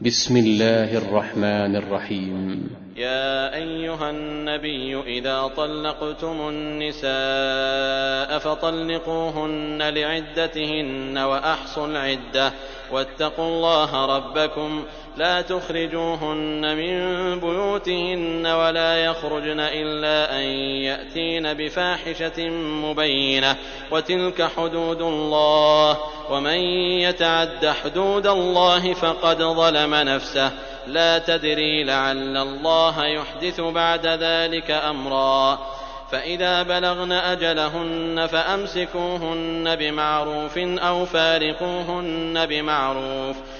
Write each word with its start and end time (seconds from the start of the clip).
بسم 0.00 0.36
الله 0.36 0.98
الرحمن 0.98 1.76
الرحيم. 1.76 2.70
يا 2.96 3.54
أيها 3.54 4.10
النبي 4.10 5.00
إذا 5.18 5.50
طلقتم 5.56 6.48
النساء 6.48 7.99
فطلقوهن 8.38 9.82
لعدتهن 9.82 11.18
وأحصوا 11.18 11.86
العدة. 11.86 12.52
واتقوا 12.92 13.44
الله 13.44 14.16
ربكم. 14.16 14.84
لا 15.16 15.40
تخرجوهن 15.40 16.76
من 16.76 17.40
بيوتهن 17.40 18.46
ولا 18.46 19.04
يخرجن 19.04 19.60
إلا 19.60 20.36
أن 20.38 20.42
يأتين 20.82 21.54
بفاحشة 21.54 22.50
مبينة. 22.50 23.56
وتلك 23.90 24.50
حدود 24.56 25.02
الله. 25.02 25.98
ومن 26.30 26.58
يتعد 27.00 27.66
حدود 27.66 28.26
الله 28.26 28.94
فقد 28.94 29.42
ظلم 29.42 29.94
نفسه. 29.94 30.50
لا 30.86 31.18
تدري 31.18 31.84
لعل 31.84 32.36
الله 32.36 33.06
يحدث 33.06 33.60
بعد 33.60 34.06
ذلك 34.06 34.70
أمرا. 34.70 35.58
فإذا 36.10 36.62
بلغن 36.62 37.12
أجلهن 37.12 38.26
فأمسكوهن 38.26 39.76
بمعروف 39.76 40.58
أو 40.58 41.04
فارقوهن 41.06 42.46
بمعروف 42.46 43.36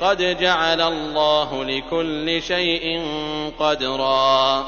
قد 0.00 0.38
جعل 0.40 0.80
الله 0.80 1.64
لكل 1.64 2.42
شيء 2.42 3.02
قدرا. 3.58 4.66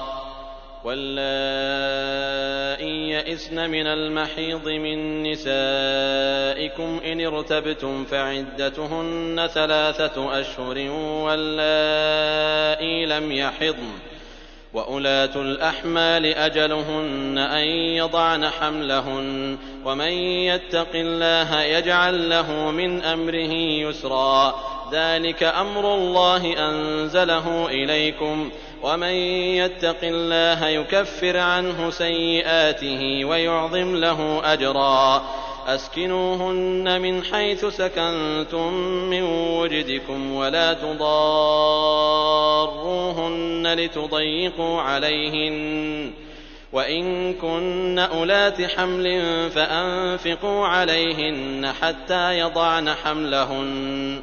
واللائي 0.84 2.24
يئسن 3.10 3.70
من 3.70 3.86
المحيض 3.86 4.68
من 4.68 5.22
نسائكم 5.22 7.00
إن 7.04 7.26
ارتبتم 7.26 8.04
فعدتهن 8.04 9.48
ثلاثة 9.54 10.40
أشهر 10.40 10.90
واللائي 11.24 13.06
لم 13.06 13.32
يحضن. 13.32 13.92
وأولاة 14.74 15.36
الأحمال 15.36 16.26
أجلهن 16.26 17.38
أن 17.38 17.64
يضعن 17.68 18.48
حملهن. 18.48 19.58
ومن 19.84 20.12
يتق 20.48 20.90
الله 20.94 21.62
يجعل 21.62 22.30
له 22.30 22.70
من 22.70 23.02
أمره 23.02 23.52
يسرا. 23.54 24.73
ذلك 24.92 25.42
أمر 25.42 25.94
الله 25.94 26.68
أنزله 26.68 27.66
إليكم 27.66 28.50
ومن 28.82 29.14
يتق 29.58 29.96
الله 30.02 30.68
يكفر 30.68 31.36
عنه 31.36 31.90
سيئاته 31.90 33.24
ويعظم 33.24 33.96
له 33.96 34.40
أجرا 34.52 35.24
أسكنوهن 35.66 37.00
من 37.00 37.24
حيث 37.24 37.64
سكنتم 37.64 38.74
من 39.10 39.22
وجدكم 39.58 40.34
ولا 40.34 40.72
تضاروهن 40.72 41.04
لتضيقوا 43.74 44.80
عليهن 44.80 46.10
وإن 46.72 47.34
كن 47.34 47.98
أولات 47.98 48.62
حمل 48.62 49.22
فأنفقوا 49.50 50.66
عليهن 50.66 51.72
حتى 51.82 52.38
يضعن 52.38 52.90
حملهن 52.90 54.22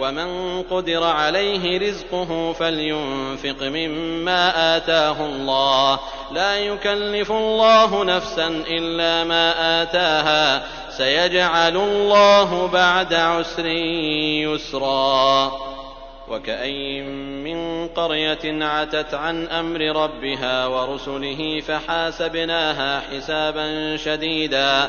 ومن 0.00 0.62
قدر 0.62 1.04
عليه 1.04 1.88
رزقه 1.88 2.52
فلينفق 2.52 3.62
مما 3.62 4.76
آتاه 4.76 5.26
الله. 5.26 5.98
لا 6.32 6.58
يكلف 6.58 7.32
الله 7.32 8.04
نفسا 8.04 8.46
إلا 8.46 9.24
ما 9.24 9.82
آتاها. 9.82 10.66
سيجعل 10.90 11.76
الله 11.76 12.66
بعد 12.66 13.14
عسر 13.14 13.66
يسرا. 14.46 15.52
وكاين 16.28 17.04
من 17.44 17.88
قريه 17.88 18.64
عتت 18.64 19.14
عن 19.14 19.46
أمر 19.46 19.80
ربها 19.80 20.66
ورسله 20.66 21.60
فحاسبناها 21.60 23.00
حسابا 23.00 23.96
شديدا. 23.96 24.88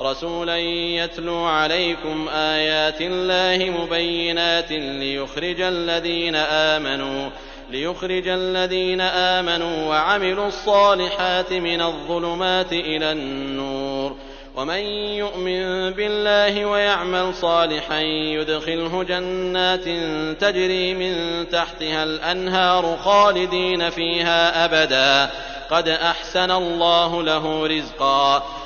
رسولا 0.00 0.58
يتلو 0.58 1.44
عليكم 1.44 2.28
آيات 2.28 3.00
الله 3.00 3.70
مبينات 3.70 4.72
ليخرج 4.72 5.60
الذين 5.60 6.36
آمنوا 6.36 7.30
ليخرج 7.70 8.28
الذين 8.28 9.00
آمنوا 9.00 9.88
وعملوا 9.88 10.48
الصالحات 10.48 11.52
من 11.52 11.82
الظلمات 11.82 12.72
إلى 12.72 13.12
النور. 13.12 14.16
ومن 14.56 14.78
يؤمن 15.18 15.90
بالله 15.90 16.64
ويعمل 16.64 17.34
صالحا 17.34 18.00
يدخله 18.00 19.02
جنات 19.02 19.84
تجري 20.40 20.94
من 20.94 21.46
تحتها 21.48 22.04
الأنهار 22.04 22.96
خالدين 23.04 23.90
فيها 23.90 24.64
أبدا. 24.64 25.30
قد 25.70 25.88
أحسن 25.88 26.50
الله 26.50 27.22
له 27.22 27.66
رزقا. 27.66 28.46